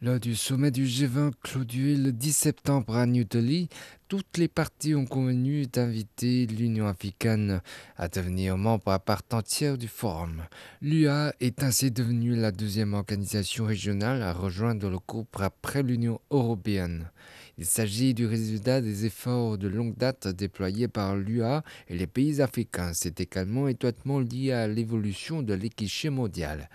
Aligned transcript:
Lors 0.00 0.20
du 0.20 0.36
sommet 0.36 0.70
du 0.70 0.84
G20 0.84 1.32
clôturé 1.42 1.96
le 1.96 2.12
10 2.12 2.32
septembre 2.32 2.94
à 2.94 3.04
New 3.04 3.24
Delhi, 3.24 3.68
toutes 4.06 4.38
les 4.38 4.46
parties 4.46 4.94
ont 4.94 5.06
convenu 5.06 5.66
d'inviter 5.66 6.46
l'Union 6.46 6.86
africaine 6.86 7.60
à 7.96 8.06
devenir 8.06 8.56
membre 8.56 8.92
à 8.92 9.00
part 9.00 9.22
entière 9.32 9.76
du 9.76 9.88
forum. 9.88 10.42
L'UA 10.80 11.34
est 11.40 11.64
ainsi 11.64 11.90
devenue 11.90 12.36
la 12.36 12.52
deuxième 12.52 12.94
organisation 12.94 13.66
régionale 13.66 14.22
à 14.22 14.32
rejoindre 14.32 14.88
le 14.88 14.98
groupe 15.04 15.36
après 15.40 15.82
l'Union 15.82 16.20
européenne. 16.30 17.10
Il 17.58 17.66
s'agit 17.66 18.14
du 18.14 18.24
résultat 18.24 18.80
des 18.80 19.04
efforts 19.04 19.58
de 19.58 19.66
longue 19.66 19.96
date 19.96 20.28
déployés 20.28 20.86
par 20.86 21.16
l'UA 21.16 21.64
et 21.88 21.98
les 21.98 22.06
pays 22.06 22.40
africains. 22.40 22.92
C'est 22.94 23.20
également 23.20 23.66
étroitement 23.66 24.20
lié 24.20 24.52
à 24.52 24.68
l'évolution 24.68 25.42
de 25.42 25.54
l'échiquier 25.54 26.10
mondial. 26.10 26.68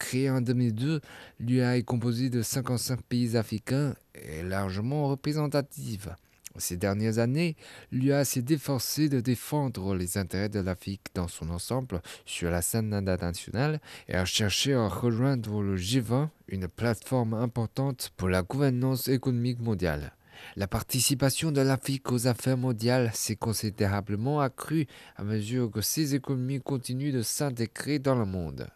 Créée 0.00 0.30
en 0.30 0.40
2002, 0.40 1.02
l'UA 1.38 1.76
est 1.76 1.82
composée 1.82 2.30
de 2.30 2.40
55 2.40 3.02
pays 3.02 3.36
africains 3.36 3.94
et 4.14 4.42
largement 4.42 5.08
représentative. 5.08 6.16
Ces 6.56 6.78
dernières 6.78 7.18
années, 7.18 7.54
l'UA 7.92 8.24
s'est 8.24 8.46
efforcée 8.48 9.10
de 9.10 9.20
défendre 9.20 9.94
les 9.94 10.16
intérêts 10.16 10.48
de 10.48 10.58
l'Afrique 10.58 11.06
dans 11.14 11.28
son 11.28 11.50
ensemble 11.50 12.00
sur 12.24 12.50
la 12.50 12.62
scène 12.62 12.92
internationale 12.94 13.78
et 14.08 14.14
a 14.14 14.24
cherché 14.24 14.72
à 14.74 14.88
rejoindre 14.88 15.62
le 15.62 15.76
G20, 15.76 16.28
une 16.48 16.66
plateforme 16.66 17.34
importante 17.34 18.10
pour 18.16 18.30
la 18.30 18.42
gouvernance 18.42 19.06
économique 19.06 19.60
mondiale. 19.60 20.14
La 20.56 20.66
participation 20.66 21.52
de 21.52 21.60
l'Afrique 21.60 22.10
aux 22.12 22.26
affaires 22.26 22.56
mondiales 22.56 23.10
s'est 23.14 23.36
considérablement 23.36 24.40
accrue 24.40 24.86
à 25.16 25.24
mesure 25.24 25.70
que 25.70 25.80
ces 25.80 26.14
économies 26.14 26.60
continuent 26.60 27.12
de 27.12 27.22
s'intégrer 27.22 27.98
dans 27.98 28.14
le 28.14 28.24
monde. 28.24 28.68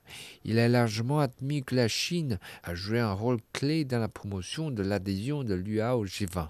Il 0.44 0.58
est 0.58 0.68
largement 0.68 1.20
admis 1.20 1.62
que 1.62 1.74
la 1.74 1.88
Chine 1.88 2.38
a 2.62 2.74
joué 2.74 3.00
un 3.00 3.12
rôle 3.12 3.38
clé 3.52 3.84
dans 3.84 3.98
la 3.98 4.08
promotion 4.08 4.70
de 4.70 4.82
l'adhésion 4.82 5.44
de 5.44 5.54
l'UA 5.54 5.96
au 5.96 6.06
G20. 6.06 6.48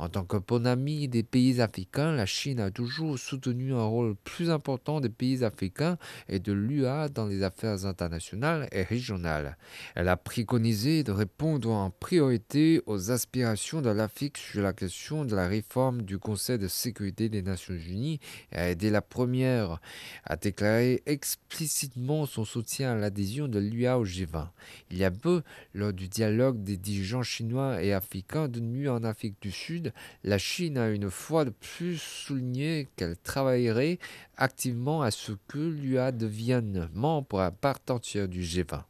En 0.00 0.08
tant 0.08 0.24
que 0.24 0.38
bon 0.38 0.66
ami 0.66 1.08
des 1.08 1.22
pays 1.22 1.60
africains, 1.60 2.12
la 2.12 2.24
Chine 2.24 2.58
a 2.58 2.70
toujours 2.70 3.18
soutenu 3.18 3.74
un 3.74 3.84
rôle 3.84 4.16
plus 4.16 4.48
important 4.48 4.98
des 4.98 5.10
pays 5.10 5.44
africains 5.44 5.98
et 6.26 6.38
de 6.38 6.52
l'UA 6.52 7.10
dans 7.10 7.26
les 7.26 7.42
affaires 7.42 7.84
internationales 7.84 8.66
et 8.72 8.82
régionales. 8.82 9.58
Elle 9.94 10.08
a 10.08 10.16
préconisé 10.16 11.04
de 11.04 11.12
répondre 11.12 11.70
en 11.70 11.90
priorité 11.90 12.80
aux 12.86 13.10
aspirations 13.10 13.82
de 13.82 13.90
l'Afrique 13.90 14.38
sur 14.38 14.62
la 14.62 14.72
question 14.72 15.26
de 15.26 15.36
la 15.36 15.46
réforme 15.46 16.00
du 16.00 16.18
Conseil 16.18 16.58
de 16.58 16.66
sécurité 16.66 17.28
des 17.28 17.42
Nations 17.42 17.74
Unies 17.74 18.20
et 18.52 18.56
a 18.56 18.70
aidé 18.70 18.88
la 18.88 19.02
première 19.02 19.82
à 20.24 20.36
déclarer 20.36 21.02
explicitement 21.04 22.24
son 22.24 22.46
soutien 22.46 22.92
à 22.92 22.94
l'adhésion 22.94 23.48
de 23.48 23.58
l'UA 23.58 23.98
au 23.98 24.06
G20. 24.06 24.48
Il 24.90 24.96
y 24.96 25.04
a 25.04 25.10
peu, 25.10 25.42
lors 25.74 25.92
du 25.92 26.08
dialogue 26.08 26.62
des 26.62 26.78
dirigeants 26.78 27.22
chinois 27.22 27.82
et 27.82 27.92
africains 27.92 28.48
tenus 28.48 28.88
en 28.88 29.04
Afrique 29.04 29.36
du 29.42 29.50
Sud, 29.50 29.89
la 30.24 30.38
Chine 30.38 30.78
a 30.78 30.88
une 30.88 31.10
fois 31.10 31.44
de 31.44 31.50
plus 31.50 31.98
souligné 31.98 32.88
qu'elle 32.96 33.16
travaillerait 33.16 33.98
activement 34.36 35.02
à 35.02 35.10
ce 35.10 35.32
que 35.48 35.58
l'UA 35.58 36.12
devienne 36.12 36.88
membre 36.94 37.40
à 37.40 37.50
part 37.50 37.78
entière 37.88 38.28
du 38.28 38.42
G20. 38.42 38.82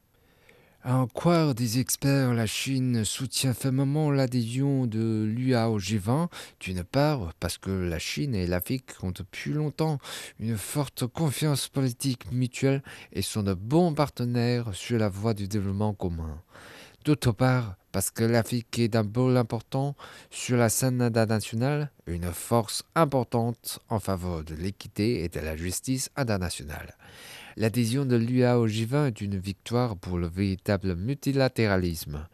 À 0.83 0.97
en 0.97 1.07
croire 1.07 1.55
des 1.55 1.79
experts, 1.79 2.33
la 2.33 2.47
Chine 2.47 3.05
soutient 3.05 3.53
fermement 3.53 4.11
l'adhésion 4.11 4.87
de 4.87 5.25
l'UA 5.25 5.69
au 5.69 5.79
G20, 5.79 6.29
d'une 6.59 6.85
part 6.85 7.35
parce 7.39 7.59
que 7.59 7.71
la 7.71 7.99
Chine 7.99 8.35
et 8.35 8.47
l'Afrique 8.47 8.93
ont 9.03 9.11
depuis 9.11 9.53
longtemps 9.53 9.99
une 10.39 10.57
forte 10.57 11.07
confiance 11.07 11.69
politique 11.69 12.33
mutuelle 12.33 12.83
et 13.13 13.21
sont 13.21 13.43
de 13.43 13.53
bons 13.53 13.93
partenaires 13.93 14.75
sur 14.75 14.99
la 14.99 15.11
voie 15.11 15.35
du 15.35 15.49
développement 15.49 15.93
commun. 15.93 16.41
D'autre 17.05 17.33
part, 17.33 17.77
parce 17.93 18.11
que 18.11 18.25
l'Afrique 18.25 18.79
est 18.79 18.89
d'un 18.89 19.11
rôle 19.15 19.39
important 19.39 19.97
sur 20.31 20.59
la 20.59 20.69
scène 20.69 21.01
internationale, 21.01 21.91
une 22.07 22.31
force 22.31 22.83
importante 22.95 23.79
en 23.89 23.99
faveur 23.99 24.45
de 24.45 24.55
l'équité 24.55 25.25
et 25.25 25.31
de 25.31 25.41
la 25.41 25.57
justice 25.57 26.11
internationale. 26.17 26.95
L'adhésion 27.57 28.05
de 28.05 28.17
l'UA 28.17 28.59
au 28.59 28.69
G20 28.69 29.09
est 29.09 29.21
une 29.23 29.39
victoire 29.39 29.97
pour 29.97 30.19
le 30.19 30.29
véritable 30.29 30.95
multilatéralisme. 30.95 32.29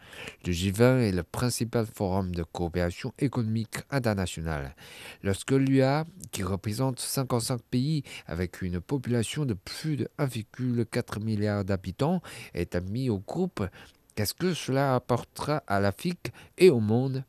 Le 0.44 0.53
G20 0.53 1.00
est 1.00 1.12
le 1.12 1.22
principal 1.22 1.87
forum 1.87 2.34
de 2.34 2.43
coopération 2.43 3.15
économique 3.19 3.78
internationale. 3.91 4.75
Lorsque 5.22 5.53
l'UA, 5.53 6.04
qui 6.33 6.43
représente 6.43 7.00
55 7.00 7.62
pays 7.62 8.03
avec 8.27 8.62
une 8.62 8.81
population 8.81 9.47
de 9.47 9.54
plus 9.54 9.97
de 9.97 10.09
1,4 10.19 11.22
milliard 11.22 11.65
d'habitants, 11.65 12.21
est 12.53 12.75
admis 12.75 13.09
au 13.10 13.19
groupe, 13.19 13.65
Qu'est-ce 14.16 14.32
que 14.32 14.54
cela 14.54 14.94
apportera 14.94 15.62
à 15.66 15.78
l'Afrique 15.78 16.32
et 16.56 16.71
au 16.71 16.81
monde? 16.81 17.22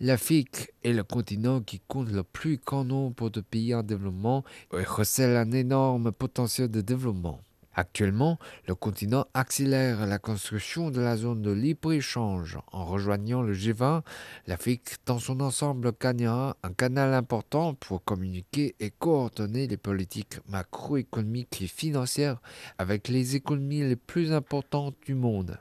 L'Afrique 0.00 0.70
est 0.82 0.94
le 0.94 1.04
continent 1.04 1.60
qui 1.60 1.78
compte 1.80 2.10
le 2.10 2.22
plus 2.22 2.56
grand 2.56 2.86
nombre 2.86 3.28
de 3.28 3.42
pays 3.42 3.74
en 3.74 3.82
développement 3.82 4.42
et 4.72 4.82
recèle 4.82 5.36
un 5.36 5.52
énorme 5.52 6.10
potentiel 6.10 6.70
de 6.70 6.80
développement. 6.80 7.42
Actuellement, 7.74 8.38
le 8.66 8.74
continent 8.74 9.26
accélère 9.34 10.06
la 10.06 10.18
construction 10.18 10.90
de 10.90 11.02
la 11.02 11.18
zone 11.18 11.42
de 11.42 11.50
libre-échange. 11.50 12.58
En 12.72 12.86
rejoignant 12.86 13.42
le 13.42 13.52
G20, 13.52 14.00
l'Afrique 14.46 14.96
dans 15.04 15.18
son 15.18 15.38
ensemble 15.40 15.92
gagnera 16.00 16.56
un 16.62 16.72
canal 16.72 17.12
important 17.12 17.74
pour 17.74 18.02
communiquer 18.04 18.74
et 18.80 18.90
coordonner 18.90 19.66
les 19.66 19.76
politiques 19.76 20.38
macroéconomiques 20.48 21.60
et 21.60 21.66
financières 21.66 22.40
avec 22.78 23.08
les 23.08 23.36
économies 23.36 23.82
les 23.82 23.96
plus 23.96 24.32
importantes 24.32 24.96
du 25.04 25.14
monde. 25.14 25.58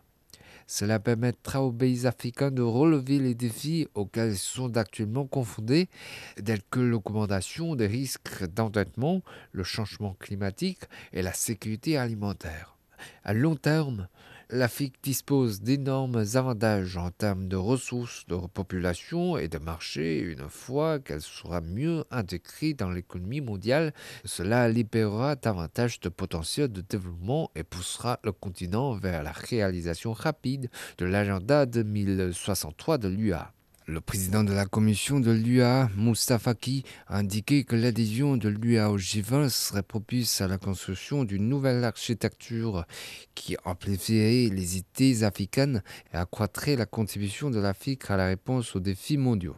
Cela 0.67 0.99
permettra 0.99 1.61
aux 1.61 1.71
pays 1.71 2.07
africains 2.07 2.51
de 2.51 2.61
relever 2.61 3.19
les 3.19 3.35
défis 3.35 3.87
auxquels 3.93 4.31
ils 4.31 4.37
sont 4.37 4.77
actuellement 4.77 5.25
confondés, 5.25 5.89
tels 6.43 6.63
que 6.69 6.79
l'augmentation 6.79 7.75
des 7.75 7.87
risques 7.87 8.45
d'endettement, 8.45 9.21
le 9.51 9.63
changement 9.63 10.15
climatique 10.19 10.81
et 11.13 11.21
la 11.21 11.33
sécurité 11.33 11.97
alimentaire. 11.97 12.77
À 13.23 13.33
long 13.33 13.55
terme, 13.55 14.07
l'Afrique 14.51 14.95
dispose 15.01 15.61
d'énormes 15.61 16.25
avantages 16.33 16.97
en 16.97 17.09
termes 17.09 17.47
de 17.47 17.55
ressources, 17.55 18.25
de 18.27 18.35
population 18.35 19.37
et 19.37 19.47
de 19.47 19.57
marché 19.57 20.19
une 20.19 20.49
fois 20.49 20.99
qu'elle 20.99 21.21
sera 21.21 21.61
mieux 21.61 22.03
intégrée 22.11 22.73
dans 22.73 22.89
l'économie 22.89 23.39
mondiale. 23.39 23.93
Cela 24.25 24.67
libérera 24.67 25.35
davantage 25.35 26.01
de 26.01 26.09
potentiel 26.09 26.69
de 26.69 26.81
développement 26.81 27.49
et 27.55 27.63
poussera 27.63 28.19
le 28.25 28.33
continent 28.33 28.93
vers 28.93 29.23
la 29.23 29.31
réalisation 29.31 30.11
rapide 30.11 30.69
de 30.97 31.05
l'agenda 31.05 31.65
2063 31.65 32.97
de 32.97 33.07
l'UA. 33.07 33.53
Le 33.91 33.99
président 33.99 34.45
de 34.45 34.53
la 34.53 34.65
commission 34.65 35.19
de 35.19 35.31
l'UA, 35.31 35.89
Moussa 35.97 36.39
Faki, 36.39 36.85
a 37.07 37.17
indiqué 37.17 37.65
que 37.65 37.75
l'adhésion 37.75 38.37
de 38.37 38.47
l'UA 38.47 38.89
au 38.89 38.97
G20 38.97 39.49
serait 39.49 39.83
propice 39.83 40.39
à 40.39 40.47
la 40.47 40.57
construction 40.57 41.25
d'une 41.25 41.49
nouvelle 41.49 41.83
architecture 41.83 42.85
qui 43.35 43.57
amplifierait 43.65 44.49
les 44.55 44.77
idées 44.77 45.25
africaines 45.25 45.83
et 46.13 46.15
accroîtrait 46.15 46.77
la 46.77 46.85
contribution 46.85 47.49
de 47.49 47.59
l'Afrique 47.59 48.09
à 48.09 48.15
la 48.15 48.27
réponse 48.27 48.77
aux 48.77 48.79
défis 48.79 49.17
mondiaux. 49.17 49.57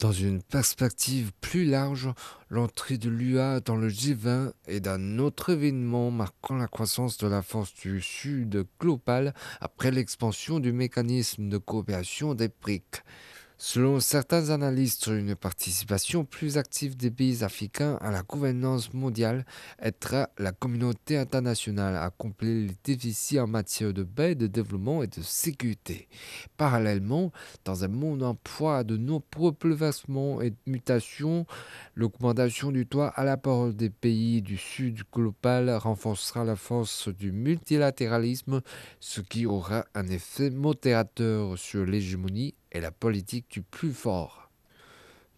Dans 0.00 0.12
une 0.12 0.42
perspective 0.42 1.32
plus 1.40 1.64
large, 1.64 2.10
l'entrée 2.50 2.98
de 2.98 3.08
l'UA 3.08 3.60
dans 3.60 3.76
le 3.76 3.88
G20 3.88 4.52
est 4.66 4.88
un 4.88 5.18
autre 5.18 5.50
événement 5.50 6.10
marquant 6.10 6.56
la 6.56 6.66
croissance 6.66 7.16
de 7.16 7.28
la 7.28 7.42
force 7.42 7.72
du 7.74 8.00
Sud 8.00 8.66
global 8.80 9.34
après 9.60 9.92
l'expansion 9.92 10.58
du 10.58 10.72
mécanisme 10.72 11.48
de 11.48 11.58
coopération 11.58 12.34
des 12.34 12.48
BRIC. 12.48 13.02
Selon 13.56 14.00
certains 14.00 14.50
analystes, 14.50 15.06
une 15.06 15.36
participation 15.36 16.24
plus 16.24 16.58
active 16.58 16.96
des 16.96 17.12
pays 17.12 17.44
africains 17.44 17.96
à 18.00 18.10
la 18.10 18.22
gouvernance 18.22 18.92
mondiale 18.92 19.46
aidera 19.78 20.28
la 20.38 20.50
communauté 20.50 21.16
internationale 21.16 21.96
à 21.96 22.10
combler 22.10 22.66
les 22.66 22.74
déficits 22.82 23.38
en 23.38 23.46
matière 23.46 23.92
de 23.92 24.02
paix, 24.02 24.34
de 24.34 24.48
développement 24.48 25.04
et 25.04 25.06
de 25.06 25.22
sécurité. 25.22 26.08
Parallèlement, 26.56 27.30
dans 27.64 27.84
un 27.84 27.88
monde 27.88 28.24
en 28.24 28.34
proie 28.34 28.78
à 28.78 28.84
de 28.84 28.96
nombreux 28.96 29.52
bouleversements 29.52 30.42
et 30.42 30.52
mutations, 30.66 31.46
l'augmentation 31.94 32.72
du 32.72 32.86
toit 32.86 33.08
à 33.08 33.22
la 33.22 33.36
parole 33.36 33.76
des 33.76 33.90
pays 33.90 34.42
du 34.42 34.56
Sud 34.56 35.04
global 35.12 35.70
renforcera 35.70 36.42
la 36.42 36.56
force 36.56 37.08
du 37.08 37.30
multilatéralisme, 37.30 38.62
ce 38.98 39.20
qui 39.20 39.46
aura 39.46 39.84
un 39.94 40.08
effet 40.08 40.50
modérateur 40.50 41.56
sur 41.56 41.86
l'hégémonie 41.86 42.54
et 42.74 42.80
la 42.80 42.90
politique 42.90 43.50
du 43.50 43.62
plus 43.62 43.92
fort. 43.92 44.50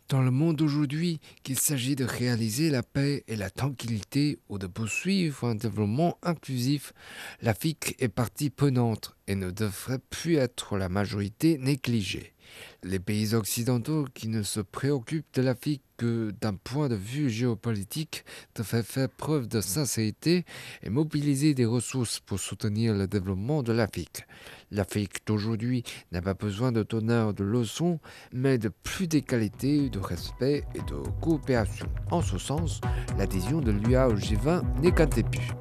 dans 0.08 0.22
le 0.22 0.30
monde 0.30 0.56
d'aujourd'hui 0.56 1.18
qu'il 1.42 1.58
s'agit 1.58 1.96
de 1.96 2.04
réaliser 2.04 2.70
la 2.70 2.84
paix 2.84 3.24
et 3.26 3.34
la 3.34 3.50
tranquillité 3.50 4.38
ou 4.48 4.56
de 4.56 4.68
poursuivre 4.68 5.48
un 5.48 5.56
développement 5.56 6.16
inclusif, 6.22 6.92
l'Afrique 7.42 7.96
est 7.98 8.08
partie 8.08 8.50
prenante 8.50 9.16
et 9.26 9.34
ne 9.34 9.50
devrait 9.50 9.98
plus 10.10 10.36
être 10.36 10.76
la 10.76 10.88
majorité 10.88 11.58
négligée. 11.58 12.35
Les 12.82 12.98
pays 12.98 13.34
occidentaux 13.34 14.06
qui 14.14 14.28
ne 14.28 14.42
se 14.42 14.60
préoccupent 14.60 15.34
de 15.34 15.42
l'Afrique 15.42 15.82
que 15.96 16.32
d'un 16.40 16.54
point 16.54 16.88
de 16.88 16.94
vue 16.94 17.30
géopolitique 17.30 18.24
devraient 18.54 18.82
faire 18.82 19.08
preuve 19.08 19.48
de 19.48 19.60
sincérité 19.60 20.44
et 20.82 20.90
mobiliser 20.90 21.54
des 21.54 21.64
ressources 21.64 22.20
pour 22.20 22.38
soutenir 22.38 22.94
le 22.94 23.06
développement 23.06 23.62
de 23.62 23.72
l'Afrique. 23.72 24.24
L'Afrique 24.70 25.26
d'aujourd'hui 25.26 25.84
n'a 26.12 26.22
pas 26.22 26.34
besoin 26.34 26.72
de 26.72 26.82
tonnerre 26.82 27.34
de 27.34 27.44
leçons, 27.44 27.98
mais 28.32 28.58
de 28.58 28.68
plus 28.68 29.06
d'égalité, 29.06 29.88
de 29.88 29.98
respect 29.98 30.64
et 30.74 30.80
de 30.80 30.96
coopération. 31.20 31.86
En 32.10 32.22
ce 32.22 32.38
sens, 32.38 32.80
l'adhésion 33.16 33.60
de 33.60 33.70
l'UA 33.70 34.08
au 34.08 34.16
G20 34.16 34.80
n'est 34.80 34.92
qu'un 34.92 35.06
début. 35.06 35.52